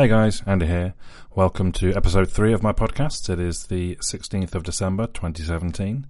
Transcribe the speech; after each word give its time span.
Hey 0.00 0.08
guys, 0.08 0.42
Andy 0.46 0.64
here. 0.64 0.94
Welcome 1.34 1.72
to 1.72 1.92
episode 1.94 2.30
three 2.30 2.54
of 2.54 2.62
my 2.62 2.72
podcast. 2.72 3.28
It 3.28 3.38
is 3.38 3.64
the 3.64 3.96
16th 3.96 4.54
of 4.54 4.62
December 4.62 5.06
2017. 5.08 6.06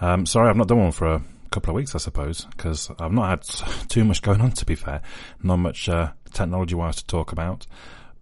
Um, 0.00 0.24
sorry, 0.24 0.48
I've 0.48 0.56
not 0.56 0.68
done 0.68 0.78
one 0.78 0.92
for 0.92 1.08
a 1.08 1.22
couple 1.50 1.72
of 1.72 1.74
weeks, 1.74 1.94
I 1.94 1.98
suppose, 1.98 2.46
because 2.46 2.90
I've 2.98 3.12
not 3.12 3.28
had 3.28 3.42
too 3.90 4.06
much 4.06 4.22
going 4.22 4.40
on, 4.40 4.52
to 4.52 4.64
be 4.64 4.74
fair. 4.74 5.02
Not 5.42 5.58
much 5.58 5.90
uh, 5.90 6.12
technology 6.32 6.74
wise 6.74 6.96
to 6.96 7.06
talk 7.06 7.30
about, 7.30 7.66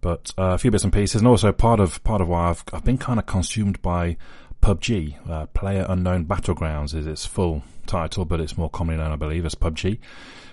but 0.01 0.33
uh, 0.37 0.55
a 0.55 0.57
few 0.57 0.71
bits 0.71 0.83
and 0.83 0.91
pieces, 0.91 1.21
and 1.21 1.27
also 1.29 1.53
part 1.53 1.79
of 1.79 2.03
part 2.03 2.19
of 2.19 2.27
why 2.27 2.49
I've, 2.49 2.65
I've 2.73 2.83
been 2.83 2.97
kind 2.97 3.17
of 3.17 3.25
consumed 3.25 3.81
by 3.81 4.17
PUBG. 4.61 5.29
Uh, 5.29 5.45
Player 5.45 5.85
Unknown 5.87 6.25
Battlegrounds 6.25 6.93
is 6.93 7.07
its 7.07 7.25
full 7.25 7.63
title, 7.85 8.25
but 8.25 8.41
it's 8.41 8.57
more 8.57 8.69
commonly 8.69 9.01
known, 9.01 9.13
I 9.13 9.15
believe, 9.15 9.45
as 9.45 9.55
PUBG, 9.55 9.99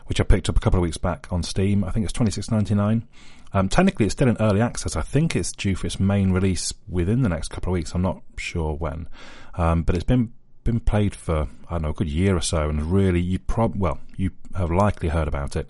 which 0.06 0.20
I 0.20 0.22
picked 0.22 0.48
up 0.48 0.56
a 0.56 0.60
couple 0.60 0.78
of 0.78 0.82
weeks 0.82 0.96
back 0.96 1.26
on 1.32 1.42
Steam. 1.42 1.82
I 1.82 1.90
think 1.90 2.04
it's 2.04 2.12
twenty 2.12 2.30
six 2.30 2.52
ninety 2.52 2.76
nine. 2.76 3.08
Um, 3.54 3.68
technically, 3.68 4.06
it's 4.06 4.14
still 4.14 4.28
in 4.28 4.36
early 4.40 4.60
access. 4.60 4.96
I 4.96 5.02
think 5.02 5.34
it's 5.34 5.52
due 5.52 5.76
for 5.76 5.86
its 5.86 6.00
main 6.00 6.32
release 6.32 6.74
within 6.88 7.22
the 7.22 7.28
next 7.28 7.48
couple 7.48 7.72
of 7.72 7.74
weeks. 7.74 7.94
I'm 7.94 8.02
not 8.02 8.20
sure 8.36 8.74
when, 8.74 9.08
um, 9.54 9.84
but 9.84 9.94
it's 9.94 10.04
been 10.04 10.32
been 10.64 10.80
played 10.80 11.14
for 11.14 11.48
I 11.68 11.74
don't 11.74 11.82
know 11.82 11.90
a 11.90 11.94
good 11.94 12.08
year 12.08 12.36
or 12.36 12.40
so, 12.40 12.68
and 12.68 12.90
really, 12.90 13.20
you 13.20 13.38
prob 13.38 13.76
well, 13.76 14.00
you 14.16 14.32
have 14.56 14.70
likely 14.70 15.08
heard 15.08 15.28
about 15.28 15.56
it 15.56 15.68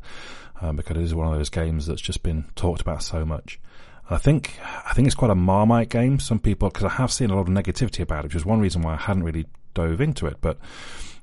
um, 0.60 0.76
because 0.76 0.96
it 0.96 1.02
is 1.02 1.14
one 1.14 1.28
of 1.30 1.34
those 1.36 1.50
games 1.50 1.86
that's 1.86 2.00
just 2.00 2.22
been 2.22 2.46
talked 2.56 2.80
about 2.80 3.02
so 3.02 3.24
much. 3.24 3.60
I 4.08 4.18
think 4.18 4.58
I 4.86 4.92
think 4.94 5.06
it's 5.06 5.14
quite 5.14 5.30
a 5.30 5.34
marmite 5.34 5.90
game. 5.90 6.18
Some 6.18 6.38
people 6.38 6.70
because 6.70 6.84
I 6.84 6.90
have 6.90 7.12
seen 7.12 7.30
a 7.30 7.34
lot 7.34 7.42
of 7.42 7.48
negativity 7.48 8.00
about 8.00 8.24
it, 8.24 8.28
which 8.28 8.36
is 8.36 8.46
one 8.46 8.60
reason 8.60 8.82
why 8.82 8.94
I 8.94 8.98
hadn't 8.98 9.24
really 9.24 9.46
dove 9.74 10.00
into 10.00 10.26
it. 10.26 10.38
But 10.40 10.58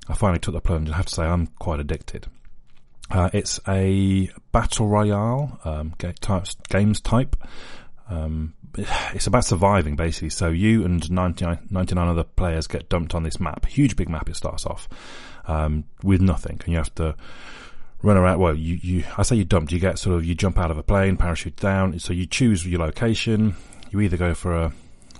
I 0.08 0.14
finally 0.14 0.38
took 0.38 0.54
the 0.54 0.60
plunge. 0.60 0.88
And 0.88 0.94
I 0.94 0.98
have 0.98 1.06
to 1.06 1.14
say 1.14 1.24
I'm 1.24 1.48
quite 1.58 1.80
addicted. 1.80 2.26
Uh, 3.10 3.30
it's 3.32 3.60
a 3.68 4.30
battle 4.52 4.88
royale 4.88 5.60
um, 5.64 5.94
games 6.68 7.00
type. 7.00 7.36
Um, 8.08 8.54
it's 8.76 9.26
about 9.26 9.44
surviving 9.44 9.96
basically. 9.96 10.30
So 10.30 10.48
you 10.48 10.84
and 10.84 11.10
99, 11.10 11.68
99, 11.70 12.08
other 12.08 12.24
players 12.24 12.66
get 12.66 12.88
dumped 12.88 13.14
on 13.14 13.22
this 13.22 13.38
map. 13.38 13.66
Huge 13.66 13.96
big 13.96 14.08
map. 14.08 14.28
It 14.28 14.36
starts 14.36 14.66
off 14.66 14.88
um, 15.46 15.84
with 16.02 16.20
nothing, 16.20 16.60
and 16.64 16.68
you 16.68 16.78
have 16.78 16.94
to 16.96 17.14
run 18.02 18.16
around. 18.16 18.38
Well, 18.38 18.56
you, 18.56 18.78
you 18.82 19.04
I 19.16 19.22
say 19.22 19.36
you 19.36 19.44
dumped. 19.44 19.72
You 19.72 19.78
get 19.78 19.98
sort 19.98 20.16
of 20.16 20.24
you 20.24 20.34
jump 20.34 20.58
out 20.58 20.70
of 20.70 20.78
a 20.78 20.82
plane, 20.82 21.16
parachute 21.16 21.56
down. 21.56 21.98
So 21.98 22.12
you 22.12 22.26
choose 22.26 22.66
your 22.66 22.80
location. 22.80 23.56
You 23.90 24.00
either 24.00 24.16
go 24.16 24.34
for 24.34 24.56
a 24.56 24.72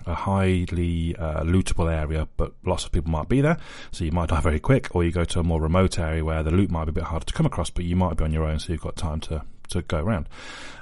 a 0.07 0.15
highly 0.15 1.17
uh, 1.17 1.43
lootable 1.43 1.93
area, 1.93 2.29
but 2.37 2.53
lots 2.65 2.85
of 2.85 2.93
people 2.93 3.11
might 3.11 3.29
be 3.29 3.41
there, 3.41 3.59
so 3.91 4.05
you 4.05 4.13
might 4.13 4.29
die 4.29 4.41
very 4.41 4.61
quick, 4.61 4.95
or 4.95 5.05
you 5.05 5.11
go 5.11 5.25
to 5.25 5.41
a 5.41 5.43
more 5.43 5.61
remote 5.61 5.99
area 5.99 6.25
where 6.25 6.43
the 6.43 6.51
loot 6.51 6.71
might 6.71 6.85
be 6.85 6.91
a 6.91 6.93
bit 6.93 7.05
harder 7.05 7.27
to 7.27 7.33
come 7.33 7.47
across, 7.47 7.71
but 7.71 7.85
you 7.85 7.97
might 7.97 8.17
be 8.17 8.25
on 8.25 8.33
your 8.33 8.45
own, 8.45 8.59
so 8.59 8.73
you've 8.73 8.83
got 8.83 8.97
time 8.97 9.21
to, 9.21 9.43
to 9.69 9.83
go 9.83 9.99
around. 9.99 10.29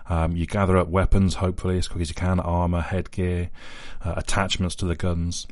Um, 0.08 0.36
you 0.36 0.46
gather 0.46 0.76
up 0.76 0.88
weapons, 0.88 1.34
hopefully, 1.34 1.78
as 1.78 1.86
quick 1.86 2.02
as 2.02 2.08
you 2.08 2.14
can, 2.16 2.40
armor, 2.40 2.80
headgear, 2.80 3.50
uh, 4.04 4.14
attachments 4.16 4.74
to 4.76 4.86
the 4.86 4.96
guns. 4.96 5.46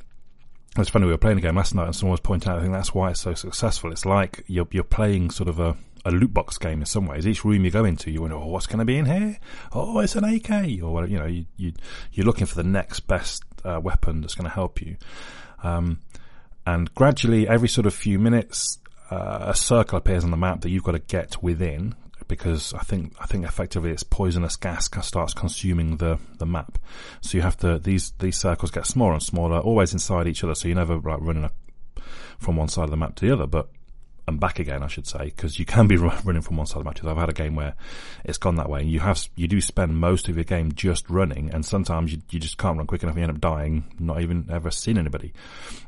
It's 0.76 0.90
funny, 0.90 1.06
we 1.06 1.12
were 1.12 1.18
playing 1.18 1.38
a 1.38 1.40
game 1.40 1.56
last 1.56 1.74
night 1.74 1.86
and 1.86 1.96
someone 1.96 2.12
was 2.12 2.20
pointing 2.20 2.50
out, 2.50 2.58
I 2.58 2.62
think 2.62 2.72
that's 2.72 2.94
why 2.94 3.10
it's 3.10 3.20
so 3.20 3.34
successful. 3.34 3.90
It's 3.90 4.04
like 4.04 4.44
you're, 4.46 4.68
you're 4.70 4.84
playing 4.84 5.30
sort 5.30 5.48
of 5.48 5.58
a, 5.58 5.76
a 6.04 6.10
loot 6.10 6.32
box 6.32 6.58
game 6.58 6.80
in 6.80 6.86
some 6.86 7.06
ways. 7.06 7.26
Each 7.26 7.44
room 7.44 7.64
you 7.64 7.70
go 7.70 7.84
into, 7.84 8.10
you 8.10 8.20
wonder, 8.20 8.36
oh, 8.36 8.46
what's 8.46 8.66
going 8.66 8.78
to 8.80 8.84
be 8.84 8.96
in 8.96 9.06
here? 9.06 9.38
Oh, 9.72 9.98
it's 10.00 10.14
an 10.14 10.24
AK, 10.24 10.82
or 10.82 10.92
whatever. 10.92 11.12
You 11.12 11.18
know, 11.18 11.26
you, 11.26 11.46
you 11.56 11.72
you're 12.12 12.26
looking 12.26 12.46
for 12.46 12.54
the 12.54 12.64
next 12.64 13.00
best 13.00 13.44
uh, 13.64 13.80
weapon 13.82 14.20
that's 14.20 14.34
going 14.34 14.48
to 14.48 14.54
help 14.54 14.80
you. 14.80 14.96
Um, 15.62 16.00
and 16.66 16.94
gradually, 16.94 17.48
every 17.48 17.68
sort 17.68 17.86
of 17.86 17.94
few 17.94 18.18
minutes, 18.18 18.78
uh, 19.10 19.46
a 19.48 19.54
circle 19.54 19.98
appears 19.98 20.24
on 20.24 20.30
the 20.30 20.36
map 20.36 20.60
that 20.60 20.70
you've 20.70 20.84
got 20.84 20.92
to 20.92 20.98
get 20.98 21.42
within 21.42 21.94
because 22.28 22.74
I 22.74 22.80
think 22.80 23.14
I 23.18 23.26
think 23.26 23.44
effectively 23.46 23.90
it's 23.90 24.02
poisonous 24.02 24.56
gas 24.56 24.90
starts 25.02 25.32
consuming 25.32 25.96
the 25.96 26.18
the 26.38 26.46
map. 26.46 26.78
So 27.22 27.38
you 27.38 27.42
have 27.42 27.56
to 27.58 27.78
these 27.78 28.12
these 28.18 28.36
circles 28.36 28.70
get 28.70 28.86
smaller 28.86 29.14
and 29.14 29.22
smaller, 29.22 29.58
always 29.58 29.92
inside 29.92 30.28
each 30.28 30.44
other. 30.44 30.54
So 30.54 30.68
you're 30.68 30.76
never 30.76 30.96
like 30.96 31.20
running 31.20 31.44
a, 31.44 31.50
from 32.38 32.56
one 32.56 32.68
side 32.68 32.84
of 32.84 32.90
the 32.90 32.96
map 32.96 33.16
to 33.16 33.26
the 33.26 33.32
other, 33.32 33.46
but 33.46 33.70
and 34.28 34.38
back 34.38 34.58
again, 34.58 34.82
I 34.82 34.88
should 34.88 35.06
say, 35.06 35.24
because 35.24 35.58
you 35.58 35.64
can 35.64 35.86
be 35.86 35.96
running 35.96 36.42
from 36.42 36.58
one 36.58 36.66
side 36.66 36.76
of 36.76 36.84
the 36.84 36.90
matches. 36.90 37.06
I've 37.06 37.16
had 37.16 37.30
a 37.30 37.32
game 37.32 37.56
where 37.56 37.74
it's 38.24 38.36
gone 38.36 38.56
that 38.56 38.68
way, 38.68 38.80
and 38.80 38.90
you 38.90 39.00
have 39.00 39.26
you 39.36 39.48
do 39.48 39.60
spend 39.60 39.96
most 39.96 40.28
of 40.28 40.36
your 40.36 40.44
game 40.44 40.72
just 40.72 41.08
running, 41.08 41.50
and 41.52 41.64
sometimes 41.64 42.12
you 42.12 42.20
you 42.30 42.38
just 42.38 42.58
can't 42.58 42.76
run 42.76 42.86
quick 42.86 43.02
enough, 43.02 43.14
and 43.14 43.20
you 43.20 43.28
end 43.28 43.36
up 43.36 43.40
dying, 43.40 43.84
not 43.98 44.20
even 44.20 44.46
ever 44.50 44.70
seeing 44.70 44.98
anybody. 44.98 45.32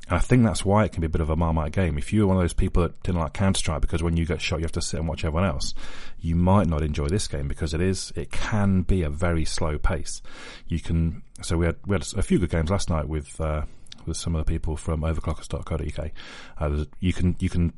And 0.09 0.17
I 0.17 0.21
think 0.21 0.43
that's 0.43 0.65
why 0.65 0.85
it 0.85 0.93
can 0.93 1.03
be 1.03 1.07
a 1.07 1.11
bit 1.11 1.21
of 1.21 1.29
a 1.29 1.37
marmite 1.37 1.73
game. 1.73 1.99
If 1.99 2.13
you're 2.13 2.27
one 2.27 2.37
of 2.37 2.43
those 2.43 2.55
people 2.55 2.83
that 2.83 3.01
didn't 3.03 3.21
like 3.21 3.35
Counter 3.35 3.59
Strike 3.59 3.83
because 3.83 4.03
when 4.03 4.17
you 4.17 4.25
get 4.25 4.41
shot 4.41 4.61
you 4.61 4.65
have 4.65 4.73
to 4.73 4.83
sit 4.83 4.99
and 4.99 5.09
watch 5.09 5.25
everyone 5.25 5.45
else, 5.45 5.75
you 6.19 6.35
might 6.35 6.67
not 6.67 6.83
enjoy 6.83 7.09
this 7.09 7.29
game 7.29 7.47
because 7.47 7.75
it 7.75 7.83
is 7.83 8.11
it 8.17 8.33
can 8.33 8.83
be 8.83 9.03
a 9.03 9.11
very 9.11 9.45
slow 9.45 9.79
pace. 9.79 10.23
You 10.67 10.81
can 10.81 11.23
so 11.43 11.59
we 11.59 11.67
had 11.67 11.77
we 11.87 11.95
had 11.95 12.07
a 12.17 12.23
few 12.23 12.39
good 12.39 12.51
games 12.51 12.71
last 12.71 12.89
night 12.89 13.07
with. 13.07 13.39
Uh, 13.39 13.65
with 14.07 14.17
some 14.17 14.35
of 14.35 14.45
the 14.45 14.51
people 14.51 14.79
from 14.79 15.03
overclockers.co.uk. 15.03 16.11
Uh, 16.59 16.85
you 17.01 17.13
can 17.13 17.37
you 17.39 17.51
can 17.51 17.71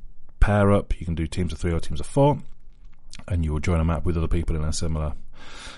pair 0.43 0.73
up. 0.73 0.99
You 0.99 1.07
can 1.07 1.15
do 1.15 1.27
teams 1.27 1.53
of 1.53 1.59
three 1.59 1.73
or 1.73 1.81
teams 1.81 2.01
of 2.01 2.07
four, 2.07 2.39
and 3.29 3.45
you 3.45 3.53
will 3.53 3.61
join 3.61 3.81
a 3.81 3.85
map 3.85 4.05
with 4.05 4.17
other 4.17 4.29
people 4.29 4.57
in 4.57 4.65
a 4.65 4.73
similar 4.73 5.15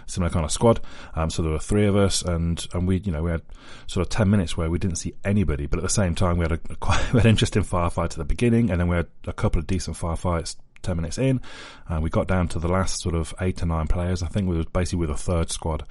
similar 0.07 0.31
kind 0.31 0.45
of 0.45 0.51
squad. 0.51 0.81
Um, 1.15 1.31
so 1.31 1.43
there 1.43 1.53
were 1.53 1.59
three 1.59 1.87
of 1.87 1.97
us, 1.97 2.23
and 2.23 2.67
and 2.73 2.89
we 2.89 2.99
you 2.99 3.13
know 3.13 3.23
we 3.23 3.31
had 3.31 3.43
sort 3.87 4.07
of 4.07 4.11
ten 4.11 4.31
minutes 4.31 4.57
where 4.57 4.71
we 4.71 4.79
didn't 4.79 4.97
see 4.97 5.15
anybody, 5.25 5.67
but 5.67 5.79
at 5.79 5.83
the 5.83 5.91
same 5.91 6.15
time 6.15 6.39
we 6.39 6.45
had 6.45 6.53
a, 6.53 6.61
a 6.71 6.77
quite 6.81 7.13
an 7.13 7.27
interesting 7.27 7.63
firefight 7.63 8.05
at 8.05 8.17
the 8.17 8.25
beginning, 8.25 8.71
and 8.71 8.81
then 8.81 8.89
we 8.89 8.97
had 8.97 9.07
a 9.27 9.33
couple 9.33 9.61
of 9.61 9.67
decent 9.67 9.97
firefights. 9.97 10.57
10 10.83 10.97
minutes 10.97 11.17
in, 11.17 11.41
and 11.89 12.03
we 12.03 12.11
got 12.11 12.29
down 12.29 12.47
to 12.47 12.59
the 12.59 12.69
last 12.69 13.01
sort 13.01 13.15
of 13.15 13.33
eight 13.41 13.57
to 13.57 13.65
nine 13.65 13.87
players. 13.87 14.23
I 14.23 14.27
think 14.27 14.47
we 14.47 14.59
were 14.59 14.65
basically 14.65 14.99
with 14.99 15.09
a 15.09 15.17
third 15.17 15.51
squad 15.51 15.87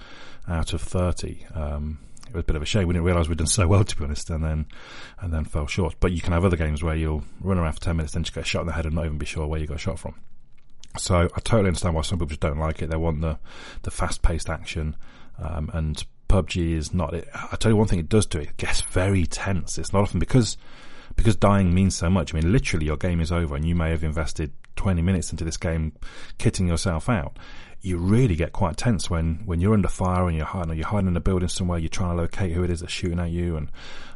out 0.47 0.71
of 0.71 0.83
30. 0.83 1.47
Um, 1.55 1.97
it 2.33 2.37
was 2.37 2.43
a 2.43 2.45
bit 2.45 2.55
of 2.55 2.61
a 2.61 2.65
shame. 2.65 2.87
We 2.87 2.93
didn't 2.93 3.05
realise 3.05 3.27
we'd 3.27 3.37
done 3.37 3.47
so 3.47 3.67
well, 3.67 3.83
to 3.83 3.95
be 3.95 4.03
honest, 4.03 4.29
and 4.29 4.43
then 4.43 4.65
and 5.19 5.31
then 5.31 5.45
fell 5.45 5.67
short. 5.67 5.95
But 5.99 6.11
you 6.11 6.21
can 6.21 6.33
have 6.33 6.43
other 6.43 6.57
games 6.57 6.81
where 6.81 6.95
you'll 6.95 7.23
run 7.41 7.57
around 7.57 7.73
for 7.73 7.81
ten 7.81 7.97
minutes, 7.97 8.13
then 8.13 8.23
just 8.23 8.33
get 8.33 8.47
shot 8.47 8.61
in 8.61 8.67
the 8.67 8.73
head 8.73 8.85
and 8.85 8.95
not 8.95 9.05
even 9.05 9.17
be 9.17 9.25
sure 9.25 9.45
where 9.45 9.59
you 9.59 9.67
got 9.67 9.79
shot 9.79 9.99
from. 9.99 10.15
So 10.97 11.15
I 11.15 11.39
totally 11.39 11.67
understand 11.67 11.95
why 11.95 12.01
some 12.01 12.17
people 12.17 12.27
just 12.27 12.39
don't 12.39 12.57
like 12.57 12.81
it. 12.81 12.89
They 12.89 12.97
want 12.97 13.21
the 13.21 13.37
the 13.83 13.91
fast 13.91 14.21
paced 14.21 14.49
action, 14.49 14.95
um, 15.39 15.69
and 15.73 16.03
PUBG 16.27 16.73
is 16.73 16.93
not. 16.93 17.13
It. 17.13 17.27
I 17.33 17.55
tell 17.55 17.71
you 17.71 17.77
one 17.77 17.87
thing, 17.87 17.99
it 17.99 18.09
does 18.09 18.25
do 18.25 18.39
it. 18.39 18.49
It 18.49 18.57
gets 18.57 18.81
very 18.81 19.25
tense. 19.25 19.77
It's 19.77 19.93
not 19.93 20.01
often 20.01 20.19
because 20.19 20.57
because 21.15 21.35
dying 21.35 21.73
means 21.73 21.95
so 21.95 22.09
much. 22.09 22.33
I 22.33 22.39
mean, 22.39 22.51
literally, 22.51 22.87
your 22.87 22.97
game 22.97 23.19
is 23.19 23.31
over, 23.31 23.55
and 23.55 23.65
you 23.65 23.75
may 23.75 23.91
have 23.91 24.03
invested 24.03 24.51
20 24.75 25.01
minutes 25.01 25.31
into 25.31 25.43
this 25.43 25.57
game, 25.57 25.93
kitting 26.37 26.67
yourself 26.67 27.09
out 27.09 27.37
you 27.83 27.97
really 27.97 28.35
get 28.35 28.53
quite 28.53 28.77
tense 28.77 29.09
when, 29.09 29.41
when 29.45 29.59
you're 29.59 29.73
under 29.73 29.89
fire 29.89 30.27
and 30.27 30.37
you're 30.37 30.45
hiding, 30.45 30.77
you're 30.77 30.87
hiding 30.87 31.09
in 31.09 31.17
a 31.17 31.19
building 31.19 31.49
somewhere, 31.49 31.77
you're 31.77 31.89
trying 31.89 32.15
to 32.15 32.21
locate 32.21 32.53
who 32.53 32.63
it 32.63 32.69
is 32.69 32.79
that's 32.79 32.93
shooting 32.93 33.19
at 33.19 33.29
you 33.29 33.57
and, 33.57 33.69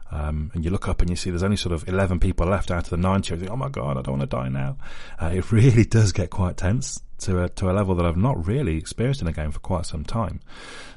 um, 0.10 0.52
and 0.54 0.64
you 0.64 0.72
look 0.72 0.88
up 0.88 1.02
and 1.02 1.10
you 1.10 1.18
see 1.18 1.30
there's 1.30 1.44
only 1.44 1.58
sort 1.58 1.74
of 1.74 1.86
11 1.88 2.22
people 2.22 2.48
left 2.48 2.72
out 2.72 2.86
of 2.86 2.90
the 2.90 2.98
90. 2.98 3.34
You 3.34 3.40
think, 3.42 3.52
oh 3.52 3.58
my 3.58 3.68
God, 3.68 3.98
I 3.98 4.02
don't 4.02 4.20
want 4.20 4.30
to 4.30 4.38
die 4.38 4.48
now. 4.48 4.78
Uh, 5.22 5.32
it 5.34 5.52
really 5.52 5.84
does 5.84 6.14
get 6.14 6.30
quite 6.30 6.56
tense 6.56 7.02
to 7.20 7.44
a, 7.44 7.50
to 7.50 7.70
a 7.70 7.74
level 7.74 7.94
that 7.96 8.06
I've 8.06 8.16
not 8.16 8.48
really 8.48 8.78
experienced 8.78 9.22
in 9.22 9.28
a 9.28 9.34
game 9.34 9.52
for 9.52 9.60
quite 9.60 9.86
some 9.86 10.06
time. 10.06 10.40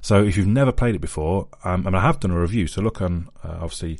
So 0.01 0.23
if 0.23 0.37
you've 0.37 0.47
never 0.47 0.71
played 0.71 0.95
it 0.95 1.01
before, 1.01 1.49
um, 1.65 1.89
and 1.89 1.97
I 1.97 2.01
have 2.01 2.21
done 2.21 2.31
a 2.31 2.41
review, 2.41 2.69
so 2.69 2.83
look 2.83 3.03
on, 3.03 3.29
uh, 3.43 3.59
obviously, 3.61 3.99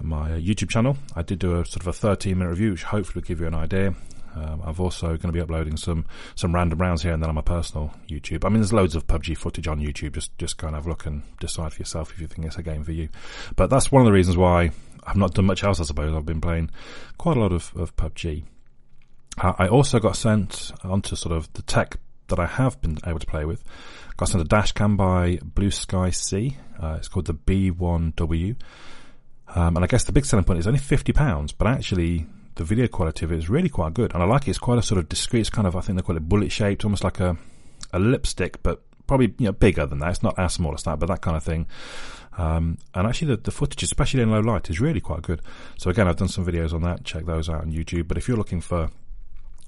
my 0.00 0.30
YouTube 0.30 0.70
channel. 0.70 0.96
I 1.14 1.22
did 1.22 1.40
do 1.40 1.60
a 1.60 1.66
sort 1.66 1.82
of 1.82 1.88
a 1.88 1.92
13 1.92 2.38
minute 2.38 2.50
review, 2.50 2.70
which 2.70 2.84
hopefully 2.84 3.20
will 3.20 3.26
give 3.26 3.40
you 3.40 3.48
an 3.48 3.54
idea. 3.54 3.94
Um, 4.38 4.62
I've 4.64 4.80
also 4.80 5.08
going 5.08 5.18
to 5.18 5.32
be 5.32 5.40
uploading 5.40 5.76
some 5.76 6.06
some 6.34 6.54
random 6.54 6.78
rounds 6.80 7.02
here 7.02 7.12
and 7.12 7.22
then 7.22 7.28
on 7.28 7.34
my 7.34 7.42
personal 7.42 7.92
YouTube. 8.08 8.44
I 8.44 8.48
mean, 8.48 8.60
there's 8.60 8.72
loads 8.72 8.94
of 8.94 9.06
PUBG 9.06 9.36
footage 9.36 9.66
on 9.66 9.80
YouTube. 9.80 10.12
Just 10.12 10.36
just 10.38 10.60
have 10.60 10.86
a 10.86 10.88
look 10.88 11.06
and 11.06 11.22
decide 11.40 11.72
for 11.72 11.80
yourself 11.80 12.12
if 12.12 12.20
you 12.20 12.26
think 12.26 12.46
it's 12.46 12.56
a 12.56 12.62
game 12.62 12.84
for 12.84 12.92
you. 12.92 13.08
But 13.56 13.70
that's 13.70 13.90
one 13.90 14.02
of 14.02 14.06
the 14.06 14.12
reasons 14.12 14.36
why 14.36 14.70
I've 15.04 15.16
not 15.16 15.34
done 15.34 15.46
much 15.46 15.64
else. 15.64 15.80
I 15.80 15.84
suppose 15.84 16.14
I've 16.14 16.26
been 16.26 16.40
playing 16.40 16.70
quite 17.16 17.36
a 17.36 17.40
lot 17.40 17.52
of 17.52 17.72
of 17.76 17.96
PUBG. 17.96 18.44
I 19.40 19.68
also 19.68 20.00
got 20.00 20.16
sent 20.16 20.72
onto 20.82 21.14
sort 21.14 21.36
of 21.36 21.52
the 21.52 21.62
tech 21.62 21.96
that 22.26 22.40
I 22.40 22.46
have 22.46 22.80
been 22.80 22.98
able 23.06 23.20
to 23.20 23.26
play 23.26 23.44
with. 23.44 23.62
Got 24.16 24.30
sent 24.30 24.42
a 24.42 24.48
dash 24.48 24.72
cam 24.72 24.96
by 24.96 25.36
BlueSkySea. 25.36 26.56
Uh, 26.82 26.96
it's 26.98 27.06
called 27.06 27.26
the 27.26 27.34
B1W. 27.34 28.56
Um, 29.54 29.76
and 29.76 29.84
I 29.84 29.86
guess 29.86 30.04
the 30.04 30.12
big 30.12 30.24
selling 30.24 30.44
point 30.44 30.58
is 30.58 30.66
only 30.66 30.80
fifty 30.80 31.12
pounds, 31.12 31.52
but 31.52 31.68
actually 31.68 32.26
the 32.58 32.64
video 32.64 32.86
quality 32.86 33.24
of 33.24 33.32
it 33.32 33.38
is 33.38 33.48
really 33.48 33.68
quite 33.68 33.94
good, 33.94 34.12
and 34.12 34.22
I 34.22 34.26
like 34.26 34.46
it. 34.46 34.50
It's 34.50 34.58
quite 34.58 34.78
a 34.78 34.82
sort 34.82 34.98
of 34.98 35.08
discreet. 35.08 35.40
It's 35.40 35.50
kind 35.50 35.66
of 35.66 35.74
I 35.74 35.80
think 35.80 35.96
they 35.96 36.02
call 36.02 36.16
it 36.16 36.28
bullet 36.28 36.52
shaped, 36.52 36.84
almost 36.84 37.04
like 37.04 37.20
a 37.20 37.36
a 37.92 37.98
lipstick, 37.98 38.62
but 38.62 38.82
probably 39.06 39.34
you 39.38 39.46
know 39.46 39.52
bigger 39.52 39.86
than 39.86 40.00
that. 40.00 40.10
It's 40.10 40.22
not 40.22 40.38
as 40.38 40.54
small 40.54 40.74
as 40.74 40.82
that, 40.82 40.98
but 40.98 41.06
that 41.06 41.22
kind 41.22 41.36
of 41.36 41.42
thing. 41.42 41.66
Um, 42.36 42.78
and 42.94 43.06
actually, 43.08 43.34
the, 43.34 43.38
the 43.38 43.50
footage, 43.50 43.82
especially 43.82 44.22
in 44.22 44.30
low 44.30 44.40
light, 44.40 44.70
is 44.70 44.80
really 44.80 45.00
quite 45.00 45.22
good. 45.22 45.40
So 45.76 45.90
again, 45.90 46.06
I've 46.06 46.16
done 46.16 46.28
some 46.28 46.46
videos 46.46 46.72
on 46.72 46.82
that. 46.82 47.04
Check 47.04 47.24
those 47.24 47.48
out 47.48 47.62
on 47.62 47.72
YouTube. 47.72 48.06
But 48.06 48.16
if 48.18 48.28
you're 48.28 48.36
looking 48.36 48.60
for 48.60 48.90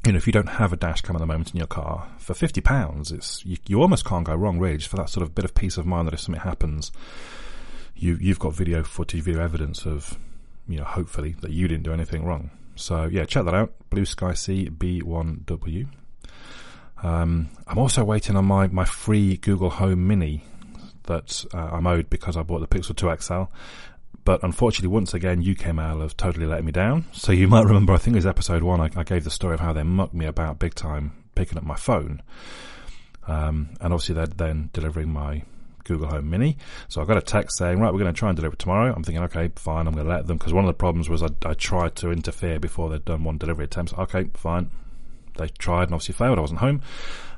you 0.06 0.12
know, 0.12 0.16
if 0.16 0.26
you 0.26 0.32
don't 0.32 0.48
have 0.48 0.72
a 0.72 0.76
dash 0.76 1.02
cam 1.02 1.16
at 1.16 1.18
the 1.18 1.26
moment 1.26 1.50
in 1.50 1.58
your 1.58 1.66
car, 1.66 2.08
for 2.18 2.34
fifty 2.34 2.60
pounds, 2.60 3.12
it's 3.12 3.44
you, 3.44 3.56
you 3.66 3.80
almost 3.82 4.04
can't 4.04 4.24
go 4.24 4.34
wrong, 4.34 4.58
really, 4.58 4.78
just 4.78 4.88
for 4.88 4.96
that 4.96 5.10
sort 5.10 5.22
of 5.22 5.34
bit 5.34 5.44
of 5.44 5.54
peace 5.54 5.76
of 5.76 5.86
mind 5.86 6.06
that 6.08 6.14
if 6.14 6.20
something 6.20 6.42
happens, 6.42 6.90
you 7.94 8.16
you've 8.20 8.38
got 8.38 8.54
video 8.54 8.82
footage, 8.82 9.22
video 9.22 9.42
evidence 9.42 9.84
of, 9.84 10.18
you 10.66 10.78
know, 10.78 10.84
hopefully 10.84 11.36
that 11.42 11.50
you 11.50 11.68
didn't 11.68 11.84
do 11.84 11.92
anything 11.92 12.24
wrong. 12.24 12.50
So 12.76 13.04
yeah, 13.04 13.24
check 13.24 13.44
that 13.44 13.54
out. 13.54 13.72
BlueSkySea 13.90 14.70
B1W. 14.70 15.88
Um, 17.02 17.48
I'm 17.66 17.78
also 17.78 18.04
waiting 18.04 18.36
on 18.36 18.44
my, 18.44 18.68
my 18.68 18.84
free 18.84 19.36
Google 19.36 19.70
Home 19.70 20.06
Mini 20.06 20.44
that 21.04 21.44
uh, 21.54 21.70
I'm 21.72 21.86
owed 21.86 22.10
because 22.10 22.36
I 22.36 22.42
bought 22.42 22.60
the 22.60 22.66
Pixel 22.68 22.94
2 22.94 23.16
XL. 23.20 23.52
But 24.24 24.42
unfortunately, 24.42 24.88
once 24.88 25.14
again, 25.14 25.44
UK 25.48 25.74
Mail 25.74 26.00
have 26.00 26.16
totally 26.16 26.46
let 26.46 26.62
me 26.62 26.72
down. 26.72 27.06
So 27.12 27.32
you 27.32 27.48
might 27.48 27.64
remember, 27.64 27.92
I 27.94 27.96
think 27.96 28.14
it 28.14 28.18
was 28.18 28.26
episode 28.26 28.62
one, 28.62 28.80
I, 28.80 28.90
I 28.94 29.02
gave 29.02 29.24
the 29.24 29.30
story 29.30 29.54
of 29.54 29.60
how 29.60 29.72
they 29.72 29.82
mucked 29.82 30.14
me 30.14 30.26
about 30.26 30.58
big 30.58 30.74
time 30.74 31.12
picking 31.34 31.56
up 31.56 31.64
my 31.64 31.76
phone. 31.76 32.22
Um, 33.26 33.70
and 33.80 33.92
obviously 33.92 34.14
they're 34.14 34.26
then 34.26 34.70
delivering 34.72 35.10
my 35.10 35.42
Google 35.90 36.08
Home 36.08 36.30
Mini. 36.30 36.56
So 36.88 37.02
I 37.02 37.04
got 37.04 37.16
a 37.16 37.22
text 37.22 37.58
saying, 37.58 37.80
right, 37.80 37.92
we're 37.92 37.98
going 37.98 38.14
to 38.14 38.18
try 38.18 38.28
and 38.28 38.36
deliver 38.36 38.54
tomorrow. 38.54 38.94
I'm 38.94 39.02
thinking, 39.02 39.24
okay, 39.24 39.50
fine, 39.56 39.88
I'm 39.88 39.94
going 39.94 40.06
to 40.06 40.12
let 40.12 40.28
them 40.28 40.38
because 40.38 40.52
one 40.52 40.64
of 40.64 40.68
the 40.68 40.74
problems 40.74 41.08
was 41.08 41.20
I, 41.20 41.28
I, 41.44 41.54
tried 41.54 41.96
to 41.96 42.12
interfere 42.12 42.60
before 42.60 42.88
they'd 42.90 43.04
done 43.04 43.24
one 43.24 43.38
delivery 43.38 43.64
attempt. 43.64 43.98
Okay, 43.98 44.30
fine. 44.34 44.70
They 45.36 45.48
tried 45.48 45.84
and 45.84 45.94
obviously 45.94 46.14
failed. 46.14 46.38
I 46.38 46.42
wasn't 46.42 46.60
home. 46.60 46.82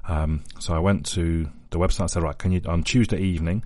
Um, 0.06 0.44
so 0.58 0.75
I 0.75 0.81
went 0.81 1.06
to 1.06 1.49
the 1.70 1.78
website 1.78 2.00
and 2.00 2.10
said, 2.10 2.22
right, 2.22 2.37
can 2.37 2.52
you, 2.52 2.60
on 2.66 2.82
Tuesday 2.82 3.19
evening, 3.19 3.62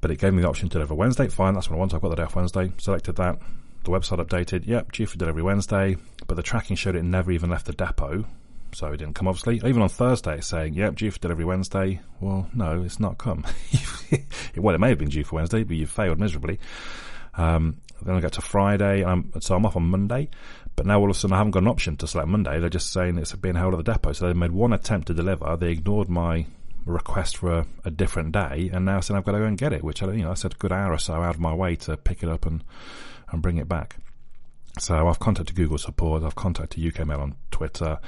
but 0.00 0.12
it 0.12 0.20
gave 0.20 0.34
me 0.34 0.42
the 0.42 0.48
option 0.48 0.68
to 0.68 0.74
deliver 0.74 0.94
Wednesday. 0.94 1.26
Fine, 1.26 1.54
that's 1.54 1.68
what 1.68 1.74
I 1.74 1.78
want. 1.80 1.92
I've 1.92 2.00
got 2.00 2.10
the 2.10 2.16
day 2.16 2.22
off 2.22 2.36
Wednesday. 2.36 2.70
Selected 2.78 3.16
that. 3.16 3.40
The 3.82 3.90
website 3.90 4.24
updated. 4.24 4.66
Yep, 4.66 4.92
due 4.92 5.06
for 5.06 5.18
delivery 5.18 5.42
Wednesday. 5.42 5.96
But 6.28 6.36
the 6.36 6.42
tracking 6.44 6.76
showed 6.76 6.94
it 6.94 7.02
never 7.02 7.32
even 7.32 7.50
left 7.50 7.66
the 7.66 7.72
depot. 7.72 8.24
So 8.72 8.88
it 8.88 8.98
didn't 8.98 9.14
come, 9.14 9.28
obviously. 9.28 9.56
Even 9.68 9.82
on 9.82 9.88
Thursday, 9.88 10.38
it's 10.38 10.46
saying, 10.46 10.74
yep, 10.74 10.96
due 10.96 11.10
for 11.10 11.18
delivery 11.18 11.44
Wednesday. 11.44 12.00
Well, 12.20 12.48
no, 12.54 12.82
it's 12.82 13.00
not 13.00 13.18
come. 13.18 13.44
well, 14.56 14.74
it 14.74 14.80
may 14.80 14.90
have 14.90 14.98
been 14.98 15.08
due 15.08 15.24
for 15.24 15.36
Wednesday, 15.36 15.64
but 15.64 15.76
you 15.76 15.86
failed 15.86 16.18
miserably. 16.18 16.58
Um, 17.34 17.80
then 18.02 18.14
I 18.16 18.20
get 18.20 18.32
to 18.32 18.40
Friday, 18.40 19.02
and 19.02 19.10
I'm, 19.34 19.40
so 19.40 19.54
I'm 19.54 19.66
off 19.66 19.76
on 19.76 19.84
Monday. 19.84 20.28
But 20.76 20.86
now 20.86 20.98
all 20.98 21.10
of 21.10 21.16
a 21.16 21.18
sudden 21.18 21.34
I 21.34 21.38
haven't 21.38 21.50
got 21.50 21.62
an 21.62 21.68
option 21.68 21.96
to 21.98 22.06
select 22.06 22.28
Monday. 22.28 22.58
They're 22.58 22.70
just 22.70 22.92
saying 22.92 23.18
it's 23.18 23.34
being 23.34 23.56
held 23.56 23.74
at 23.74 23.84
the 23.84 23.92
depot. 23.92 24.12
So 24.12 24.26
they 24.26 24.32
made 24.32 24.52
one 24.52 24.72
attempt 24.72 25.08
to 25.08 25.14
deliver. 25.14 25.56
They 25.56 25.72
ignored 25.72 26.08
my 26.08 26.46
request 26.86 27.36
for 27.36 27.52
a, 27.52 27.66
a, 27.84 27.90
different 27.90 28.32
day, 28.32 28.70
and 28.72 28.84
now 28.84 29.00
saying 29.00 29.18
I've 29.18 29.24
got 29.24 29.32
to 29.32 29.38
go 29.38 29.44
and 29.44 29.58
get 29.58 29.72
it, 29.72 29.84
which 29.84 30.02
I, 30.02 30.12
you 30.12 30.22
know, 30.22 30.30
I 30.30 30.34
said 30.34 30.54
a 30.54 30.56
good 30.56 30.72
hour 30.72 30.92
or 30.92 30.98
so 30.98 31.14
out 31.14 31.34
of 31.34 31.40
my 31.40 31.52
way 31.52 31.76
to 31.76 31.96
pick 31.96 32.22
it 32.22 32.28
up 32.28 32.46
and 32.46 32.64
and 33.30 33.42
bring 33.42 33.58
it 33.58 33.68
back. 33.68 33.96
So 34.78 35.08
I've 35.08 35.18
contacted 35.18 35.56
Google 35.56 35.78
support, 35.78 36.22
I've 36.22 36.34
contacted 36.34 36.84
UK 36.84 37.06
Mail 37.06 37.20
on 37.20 37.36
Twitter. 37.50 37.98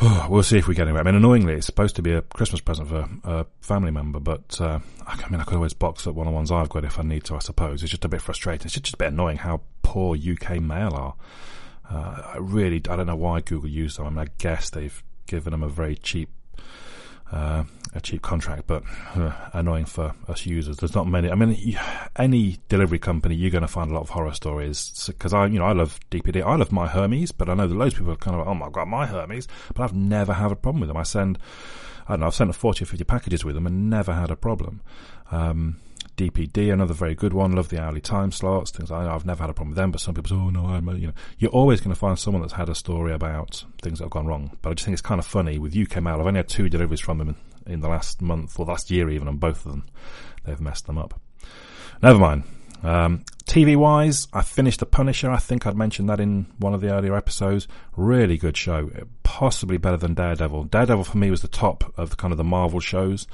we'll 0.28 0.42
see 0.42 0.58
if 0.58 0.68
we 0.68 0.74
get 0.74 0.82
anywhere. 0.82 1.00
I 1.00 1.04
mean, 1.04 1.14
annoyingly, 1.14 1.54
it's 1.54 1.66
supposed 1.66 1.96
to 1.96 2.02
be 2.02 2.12
a 2.12 2.22
Christmas 2.22 2.60
present 2.60 2.88
for 2.88 3.08
a 3.24 3.46
family 3.60 3.90
member, 3.90 4.20
but 4.20 4.60
uh, 4.60 4.78
I 5.06 5.28
mean, 5.30 5.40
I 5.40 5.44
could 5.44 5.54
always 5.54 5.72
box 5.72 6.06
up 6.06 6.14
one 6.14 6.26
of 6.26 6.32
the 6.32 6.36
ones 6.36 6.50
I've 6.50 6.68
got 6.68 6.84
if 6.84 6.98
I 6.98 7.02
need 7.02 7.24
to. 7.24 7.36
I 7.36 7.38
suppose 7.38 7.82
it's 7.82 7.90
just 7.90 8.04
a 8.04 8.08
bit 8.08 8.20
frustrating. 8.20 8.66
It's 8.66 8.74
just 8.74 8.94
a 8.94 8.98
bit 8.98 9.08
annoying 9.08 9.38
how 9.38 9.62
poor 9.82 10.16
UK 10.16 10.60
Mail 10.60 10.92
are. 10.94 11.14
Uh, 11.88 12.32
I 12.34 12.36
really, 12.38 12.76
I 12.88 12.96
don't 12.96 13.06
know 13.06 13.16
why 13.16 13.40
Google 13.40 13.70
used 13.70 13.98
them. 13.98 14.06
I 14.06 14.10
mean, 14.10 14.18
I 14.18 14.26
guess 14.38 14.70
they've 14.70 15.02
given 15.26 15.52
them 15.52 15.62
a 15.62 15.68
very 15.68 15.96
cheap 15.96 16.28
uh, 17.32 17.64
a 17.94 18.00
cheap 18.00 18.22
contract, 18.22 18.64
but 18.66 18.82
uh, 19.14 19.32
annoying 19.52 19.86
for 19.86 20.14
us 20.28 20.46
users. 20.46 20.76
There's 20.76 20.94
not 20.94 21.06
many. 21.06 21.30
I 21.30 21.34
mean, 21.34 21.78
any 22.16 22.58
delivery 22.68 22.98
company, 22.98 23.34
you're 23.34 23.50
going 23.50 23.62
to 23.62 23.68
find 23.68 23.90
a 23.90 23.94
lot 23.94 24.02
of 24.02 24.10
horror 24.10 24.32
stories. 24.32 25.04
Because 25.06 25.32
I, 25.32 25.46
you 25.46 25.58
know, 25.58 25.64
I 25.64 25.72
love 25.72 25.98
DPD. 26.10 26.44
I 26.44 26.56
love 26.56 26.72
My 26.72 26.86
Hermes, 26.86 27.32
but 27.32 27.48
I 27.48 27.54
know 27.54 27.66
that 27.66 27.74
loads 27.74 27.94
of 27.94 28.00
people 28.00 28.12
are 28.12 28.16
kind 28.16 28.36
of, 28.36 28.46
like, 28.46 28.48
oh 28.48 28.54
my 28.54 28.70
god, 28.70 28.88
My 28.88 29.06
Hermes. 29.06 29.48
But 29.74 29.84
I've 29.84 29.94
never 29.94 30.34
had 30.34 30.52
a 30.52 30.56
problem 30.56 30.80
with 30.80 30.88
them. 30.88 30.96
I 30.96 31.02
send, 31.02 31.38
I 32.06 32.12
don't 32.12 32.20
know, 32.20 32.26
I've 32.26 32.34
sent 32.34 32.54
40 32.54 32.84
or 32.84 32.86
50 32.86 33.04
packages 33.04 33.44
with 33.44 33.54
them 33.54 33.66
and 33.66 33.90
never 33.90 34.14
had 34.14 34.30
a 34.30 34.36
problem. 34.36 34.80
Um, 35.30 35.78
DPD, 36.16 36.72
another 36.72 36.94
very 36.94 37.14
good 37.14 37.32
one. 37.32 37.52
Love 37.52 37.68
the 37.68 37.80
hourly 37.80 38.00
time 38.00 38.32
slots. 38.32 38.70
Things 38.70 38.90
like 38.90 39.04
that. 39.04 39.10
I've 39.10 39.26
never 39.26 39.42
had 39.42 39.50
a 39.50 39.54
problem 39.54 39.70
with 39.70 39.76
them, 39.76 39.90
but 39.90 40.00
some 40.00 40.14
people 40.14 40.30
say, 40.30 40.34
"Oh 40.34 40.50
no, 40.50 40.66
I'm," 40.66 40.88
uh, 40.88 40.94
you 40.94 41.08
know, 41.08 41.12
you're 41.38 41.50
always 41.50 41.80
going 41.80 41.94
to 41.94 41.98
find 41.98 42.18
someone 42.18 42.42
that's 42.42 42.54
had 42.54 42.68
a 42.68 42.74
story 42.74 43.12
about 43.12 43.64
things 43.82 43.98
that 43.98 44.04
have 44.04 44.10
gone 44.10 44.26
wrong. 44.26 44.56
But 44.62 44.70
I 44.70 44.74
just 44.74 44.84
think 44.86 44.94
it's 44.94 45.02
kind 45.02 45.18
of 45.18 45.26
funny 45.26 45.58
with 45.58 45.76
UK 45.76 46.02
Mail. 46.02 46.20
I've 46.20 46.26
only 46.26 46.38
had 46.38 46.48
two 46.48 46.68
deliveries 46.68 47.00
from 47.00 47.18
them 47.18 47.28
in, 47.66 47.72
in 47.74 47.80
the 47.80 47.88
last 47.88 48.22
month 48.22 48.58
or 48.58 48.66
last 48.66 48.90
year, 48.90 49.10
even, 49.10 49.28
and 49.28 49.38
both 49.38 49.64
of 49.66 49.72
them 49.72 49.84
they've 50.44 50.60
messed 50.60 50.86
them 50.86 50.98
up. 50.98 51.20
Never 52.02 52.18
mind. 52.18 52.44
Um, 52.86 53.24
TV 53.46 53.76
wise, 53.76 54.28
I 54.32 54.42
finished 54.42 54.80
The 54.80 54.86
Punisher. 54.86 55.30
I 55.30 55.38
think 55.38 55.66
I'd 55.66 55.76
mentioned 55.76 56.08
that 56.08 56.20
in 56.20 56.46
one 56.58 56.72
of 56.72 56.80
the 56.80 56.92
earlier 56.92 57.16
episodes. 57.16 57.66
Really 57.96 58.36
good 58.36 58.56
show. 58.56 58.90
Possibly 59.24 59.76
better 59.76 59.96
than 59.96 60.14
Daredevil. 60.14 60.64
Daredevil 60.64 61.04
for 61.04 61.18
me 61.18 61.30
was 61.30 61.42
the 61.42 61.48
top 61.48 61.92
of 61.96 62.10
the 62.10 62.16
kind 62.16 62.32
of 62.32 62.38
the 62.38 62.44
Marvel 62.44 62.78
shows. 62.78 63.26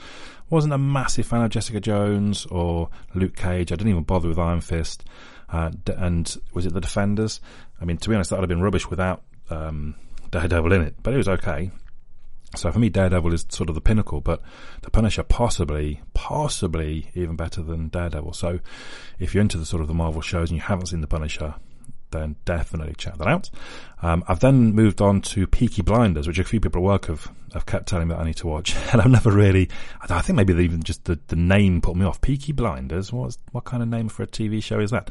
Wasn't 0.49 0.72
a 0.72 0.78
massive 0.78 1.26
fan 1.26 1.43
of 1.43 1.50
Jessica 1.50 1.81
Jones 1.81 2.46
or 2.46 2.88
Luke 3.14 3.37
Cage. 3.37 3.72
I 3.72 3.76
didn't 3.76 3.90
even 3.90 4.04
bother 4.04 4.28
with 4.28 4.38
Iron 4.38 4.60
Fist. 4.60 5.04
Uh, 5.50 5.70
and 5.98 6.34
was 6.55 6.64
it 6.64 6.72
The 6.72 6.81
Defenders? 6.81 7.40
I 7.81 7.84
mean, 7.84 7.98
to 7.98 8.08
be 8.08 8.14
honest, 8.14 8.31
that 8.31 8.37
would 8.37 8.44
have 8.44 8.56
been 8.56 8.62
rubbish 8.62 8.88
without 8.88 9.22
um, 9.50 9.96
Daredevil 10.31 10.72
in 10.72 10.82
it, 10.82 10.94
but 11.02 11.12
it 11.12 11.19
was 11.19 11.28
okay. 11.28 11.70
So 12.56 12.70
for 12.70 12.78
me, 12.78 12.88
Daredevil 12.88 13.32
is 13.32 13.46
sort 13.49 13.69
of 13.69 13.75
the 13.75 13.81
pinnacle, 13.81 14.20
but 14.20 14.43
The 14.82 14.90
Punisher 14.90 15.22
possibly, 15.22 16.02
possibly 16.12 17.10
even 17.14 17.37
better 17.37 17.62
than 17.62 17.88
Daredevil. 17.88 18.34
So 18.34 18.60
if 19.19 19.34
you're 19.34 19.40
into 19.40 19.58
the 19.58 19.64
sort 19.64 19.82
of 19.82 19.88
the 19.88 19.94
Marvel 19.94 20.20
shows 20.20 20.50
and 20.50 20.58
you 20.58 20.62
haven't 20.62 20.87
seen 20.87 21.00
The 21.00 21.06
Punisher, 21.06 21.54
then 22.12 22.37
definitely 22.44 22.94
check 22.96 23.16
that 23.19 23.26
out. 23.26 23.50
Um, 24.02 24.22
I've 24.28 24.40
then 24.40 24.75
moved 24.75 25.00
on 25.00 25.20
to 25.22 25.46
Peaky 25.46 25.82
Blinders, 25.82 26.28
which 26.28 26.38
a 26.38 26.44
few 26.44 26.60
people 26.60 26.81
at 26.81 26.84
work 26.84 27.06
have, 27.06 27.31
have 27.54 27.66
kept 27.66 27.88
telling 27.88 28.08
me 28.08 28.14
that 28.14 28.20
I 28.20 28.25
need 28.25 28.37
to 28.37 28.46
watch, 28.46 28.76
and 28.93 29.00
I've 29.00 29.10
never 29.10 29.31
really. 29.31 29.69
I 30.08 30.20
think 30.20 30.37
maybe 30.37 30.52
even 30.55 30.82
just 30.82 31.05
the, 31.05 31.19
the 31.28 31.37
name 31.37 31.81
put 31.81 31.96
me 31.96 32.05
off. 32.05 32.20
Peaky 32.20 32.52
Blinders, 32.52 33.12
what 33.12 33.37
what 33.50 33.64
kind 33.64 33.82
of 33.82 33.88
name 33.88 34.08
for 34.08 34.22
a 34.22 34.26
TV 34.26 34.62
show 34.62 34.78
is 34.78 34.90
that? 34.90 35.10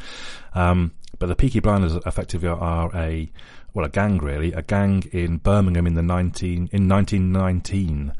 Um, 0.53 0.93
but 1.19 1.27
the 1.27 1.35
Peaky 1.35 1.59
Blinders 1.59 1.95
effectively 2.05 2.47
are 2.47 2.89
a 2.95 3.29
well, 3.73 3.85
a 3.85 3.89
gang 3.89 4.17
really, 4.17 4.51
a 4.51 4.61
gang 4.61 5.03
in 5.11 5.37
Birmingham 5.37 5.87
in 5.87 5.93
the 5.93 6.01
19, 6.01 6.69
in 6.71 6.89
1919. 6.89 8.13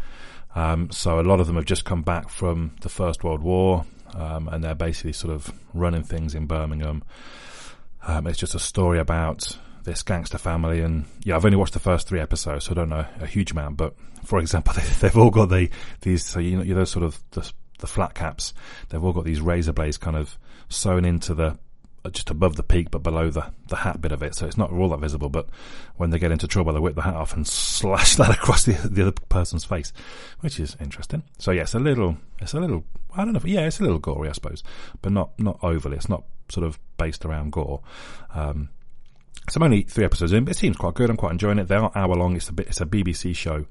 Um, 0.55 0.91
so 0.91 1.19
a 1.19 1.23
lot 1.23 1.39
of 1.39 1.47
them 1.47 1.55
have 1.55 1.65
just 1.65 1.85
come 1.85 2.03
back 2.03 2.29
from 2.29 2.75
the 2.81 2.89
First 2.89 3.23
World 3.23 3.41
War, 3.41 3.85
um, 4.15 4.47
and 4.47 4.63
they're 4.63 4.75
basically 4.75 5.13
sort 5.13 5.33
of 5.33 5.51
running 5.73 6.03
things 6.03 6.35
in 6.35 6.45
Birmingham. 6.45 7.03
Um, 8.07 8.27
it's 8.27 8.39
just 8.39 8.55
a 8.55 8.59
story 8.59 8.99
about 8.99 9.57
this 9.83 10.03
gangster 10.03 10.38
family, 10.38 10.81
and 10.81 11.05
yeah, 11.23 11.35
I've 11.35 11.45
only 11.45 11.57
watched 11.57 11.73
the 11.73 11.79
first 11.79 12.07
three 12.07 12.19
episodes, 12.19 12.65
so 12.65 12.71
I 12.71 12.75
don't 12.75 12.89
know 12.89 13.05
a 13.19 13.27
huge 13.27 13.51
amount. 13.51 13.77
But 13.77 13.95
for 14.23 14.39
example, 14.39 14.73
they, 15.01 15.07
have 15.07 15.17
all 15.17 15.31
got 15.31 15.49
the 15.49 15.69
these, 16.01 16.25
so 16.25 16.39
you 16.39 16.57
know, 16.57 16.63
know, 16.63 16.83
sort 16.83 17.03
of 17.05 17.21
the, 17.31 17.49
the 17.79 17.88
flat 17.88 18.13
caps. 18.13 18.53
They've 18.89 19.03
all 19.03 19.13
got 19.13 19.25
these 19.25 19.41
razor 19.41 19.73
blades 19.73 19.97
kind 19.97 20.17
of 20.17 20.38
sewn 20.69 21.05
into 21.05 21.33
the 21.33 21.57
just 22.09 22.30
above 22.30 22.56
the 22.56 22.63
peak, 22.63 22.89
but 22.89 23.03
below 23.03 23.30
the, 23.30 23.51
the 23.67 23.77
hat 23.77 24.01
bit 24.01 24.12
of 24.12 24.24
it. 24.24 24.34
So 24.36 24.48
it's 24.48 24.58
not 24.58 24.72
all 24.72 24.89
that 24.89 25.00
visible. 25.00 25.29
But 25.29 25.48
when 25.98 26.10
they 26.10 26.20
get 26.20 26.31
into 26.31 26.48
trouble, 26.48 26.74
they 26.74 26.79
whip 26.79 26.96
the 26.96 27.03
hat 27.03 27.13
off 27.13 27.36
and 27.36 27.48
slash 27.48 28.15
that 28.15 28.31
across 28.31 28.65
the, 28.65 28.74
the 28.74 29.03
other 29.03 29.12
person's 29.29 29.65
face, 29.65 29.93
which 30.39 30.60
is 30.60 30.75
interesting. 30.79 31.24
So 31.38 31.51
yeah, 31.51 31.63
it's 31.63 31.75
a 31.75 31.79
little, 31.79 32.17
it's 32.39 32.53
a 32.53 32.60
little, 32.60 32.84
I 33.15 33.24
don't 33.24 33.34
know. 33.34 33.38
If, 33.38 33.46
yeah, 33.46 33.67
it's 33.67 33.79
a 33.79 33.84
little 33.84 34.00
gory, 34.00 34.29
I 34.29 34.34
suppose, 34.34 34.63
but 35.01 35.12
not 35.12 35.38
not 35.39 35.60
overly. 35.62 35.98
It's 35.98 36.10
not 36.10 36.24
sort 36.50 36.65
of 36.65 36.79
based 36.98 37.25
around 37.25 37.51
gore. 37.51 37.81
Um, 38.34 38.70
so 39.50 39.57
I'm 39.57 39.63
only 39.63 39.81
three 39.81 40.05
episodes 40.05 40.33
in, 40.33 40.45
but 40.45 40.55
it 40.55 40.59
seems 40.59 40.77
quite 40.77 40.93
good. 40.93 41.09
I'm 41.09 41.17
quite 41.17 41.31
enjoying 41.31 41.59
it. 41.59 41.67
They 41.67 41.75
are 41.75 41.91
hour 41.95 42.15
long. 42.15 42.35
It's 42.35 42.50
a 42.50 42.53
bit, 42.53 42.67
it's 42.67 42.79
a 42.79 42.85
BBC 42.85 43.35
show. 43.35 43.65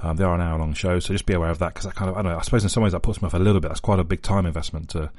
Um, 0.00 0.16
they 0.16 0.24
are 0.24 0.34
an 0.34 0.40
hour 0.40 0.58
long 0.58 0.74
show, 0.74 1.00
so 1.00 1.12
just 1.12 1.26
be 1.26 1.34
aware 1.34 1.50
of 1.50 1.58
that 1.58 1.74
because 1.74 1.86
I 1.86 1.90
kind 1.90 2.08
of, 2.08 2.16
I 2.16 2.22
don't 2.22 2.32
know, 2.32 2.38
I 2.38 2.42
suppose 2.42 2.62
in 2.62 2.68
some 2.68 2.84
ways 2.84 2.92
that 2.92 3.00
puts 3.00 3.20
me 3.20 3.26
off 3.26 3.34
a 3.34 3.38
little 3.38 3.60
bit. 3.60 3.68
That's 3.68 3.80
quite 3.80 3.98
a 3.98 4.04
big 4.04 4.22
time 4.22 4.46
investment 4.46 4.90
to, 4.90 5.10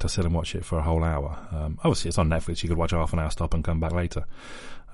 to 0.00 0.08
sit 0.08 0.24
and 0.24 0.34
watch 0.34 0.54
it 0.54 0.64
for 0.64 0.78
a 0.78 0.82
whole 0.82 1.04
hour. 1.04 1.38
Um, 1.52 1.78
obviously 1.84 2.08
it's 2.08 2.18
on 2.18 2.28
Netflix. 2.28 2.62
You 2.62 2.68
could 2.68 2.78
watch 2.78 2.90
half 2.90 3.12
an 3.12 3.20
hour, 3.20 3.30
stop 3.30 3.54
and 3.54 3.62
come 3.62 3.78
back 3.78 3.92
later. 3.92 4.26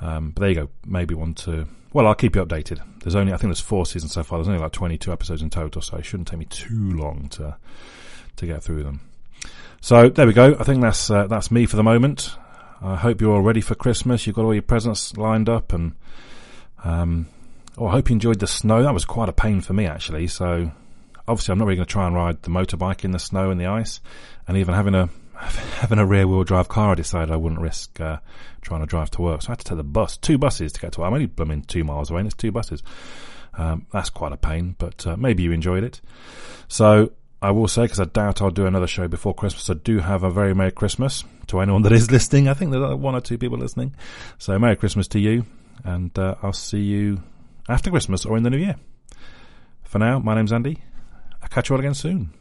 Um, 0.02 0.30
but 0.30 0.40
there 0.40 0.49
you 0.50 0.54
go. 0.57 0.69
Maybe 0.87 1.14
one 1.14 1.35
to, 1.35 1.66
well, 1.92 2.07
I'll 2.07 2.14
keep 2.14 2.37
you 2.37 2.45
updated. 2.45 2.83
There's 3.02 3.16
only, 3.16 3.33
I 3.33 3.38
think 3.38 3.49
there's 3.49 3.61
four 3.61 3.87
seasons 3.87 4.12
so 4.12 4.23
far. 4.23 4.38
There's 4.38 4.49
only 4.49 4.61
like 4.61 4.73
22 4.73 5.11
episodes 5.11 5.40
in 5.42 5.49
total, 5.49 5.80
so 5.80 5.97
it 5.97 6.04
shouldn't 6.04 6.28
take 6.28 6.38
me 6.38 6.45
too 6.45 6.92
long 6.92 7.28
to, 7.30 7.57
to 8.37 8.47
get 8.47 8.62
through 8.62 8.83
them. 8.83 9.00
So 9.80 10.11
there 10.11 10.26
we 10.26 10.35
go. 10.35 10.54
I 10.61 10.64
think 10.64 10.83
that's, 10.83 11.11
uh, 11.11 11.26
that's 11.26 11.50
me 11.50 11.64
for 11.64 11.76
the 11.76 11.83
moment. 11.83 12.37
I 12.83 12.97
hope 12.97 13.21
you're 13.21 13.35
all 13.35 13.43
ready 13.43 13.61
for 13.61 13.75
Christmas. 13.75 14.27
You've 14.27 14.37
got 14.37 14.45
all 14.45 14.55
your 14.55 14.63
presents 14.63 15.17
lined 15.17 15.49
up, 15.49 15.73
and 15.73 15.93
um, 16.83 17.29
oh, 17.77 17.87
I 17.87 17.93
hope 17.93 18.09
you 18.09 18.15
enjoyed 18.15 18.39
the 18.39 18.47
snow. 18.47 18.83
That 18.83 18.95
was 18.95 19.05
quite 19.05 19.29
a 19.29 19.35
pain 19.35 19.61
for 19.61 19.75
me 19.75 19.87
actually. 19.87 20.27
So 20.29 20.73
obviously, 21.29 21.53
I'm 21.53 21.59
not 21.59 21.67
really 21.67 21.77
going 21.77 21.87
to 21.87 21.93
try 21.93 22.07
and 22.07 22.15
ride 22.15 22.43
the 22.43 22.51
motorbike 22.51 23.05
in 23.05 23.11
the 23.11 23.19
snow 23.19 23.51
and 23.51 23.61
the 23.61 23.67
ice, 23.67 24.01
and 24.49 24.57
even 24.57 24.75
having 24.75 24.95
a 24.95 25.11
having 25.35 25.99
a 25.99 26.07
rear 26.07 26.27
wheel 26.27 26.45
drive 26.45 26.69
car, 26.69 26.93
I 26.93 26.95
decided 26.95 27.31
I 27.31 27.37
wouldn't 27.37 27.61
risk 27.61 28.01
uh, 28.01 28.19
trying 28.63 28.81
to 28.81 28.87
drive 28.87 29.11
to 29.13 29.23
work. 29.23 29.43
So 29.43 29.49
I 29.49 29.53
had 29.53 29.59
to 29.59 29.65
take 29.65 29.77
the 29.77 29.85
bus, 29.85 30.17
two 30.17 30.39
buses 30.39 30.73
to 30.73 30.81
get 30.81 30.93
to 30.93 31.01
work. 31.01 31.09
I'm 31.09 31.15
only 31.15 31.27
blooming 31.27 31.63
two 31.63 31.85
miles 31.85 32.11
away, 32.11 32.21
and 32.21 32.27
it's 32.27 32.37
two 32.37 32.53
buses. 32.53 32.83
Um, 33.55 33.87
that's 33.93 34.11
quite 34.11 34.33
a 34.33 34.37
pain, 34.37 34.77
but 34.79 35.07
uh, 35.07 35.17
maybe 35.17 35.43
you 35.43 35.53
enjoyed 35.53 35.85
it. 35.85 36.01
So 36.69 37.13
I 37.43 37.51
will 37.53 37.69
say, 37.69 37.83
because 37.83 38.01
I 38.01 38.05
doubt 38.05 38.43
I'll 38.43 38.51
do 38.51 38.67
another 38.67 38.87
show 38.87 39.09
before 39.09 39.35
Christmas, 39.35 39.71
I 39.71 39.75
do 39.75 40.01
have 40.01 40.23
a 40.23 40.31
very 40.31 40.55
Merry 40.55 40.73
Christmas 40.73 41.25
to 41.47 41.61
anyone 41.61 41.83
that 41.85 41.93
is 41.93 42.11
listening. 42.11 42.49
I 42.49 42.55
think 42.55 42.71
there's 42.71 42.95
one 42.97 43.15
or 43.15 43.21
two 43.21 43.39
people 43.39 43.59
listening. 43.59 43.95
So 44.39 44.59
Merry 44.59 44.77
Christmas 44.77 45.09
to 45.09 45.21
you, 45.21 45.47
and 45.85 46.17
uh, 46.19 46.35
I'll 46.43 46.53
see 46.53 46.83
you 46.83 47.23
after 47.69 47.91
Christmas 47.91 48.27
or 48.27 48.37
in 48.37 48.43
the 48.43 48.51
new 48.51 48.59
year. 48.59 48.77
For 49.85 49.99
now, 49.99 50.19
my 50.19 50.35
name's 50.35 50.53
Andy. 50.53 50.79
I'll 51.43 51.49
catch 51.49 51.71
you 51.71 51.75
all 51.75 51.81
again 51.81 51.95
soon. 51.95 52.33